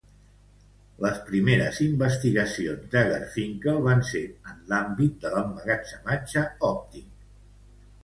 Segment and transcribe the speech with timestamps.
[1.03, 7.11] Les primeres investigacions de Garfinkel van ser en l'àmbit de l'emmagatzematge òptic.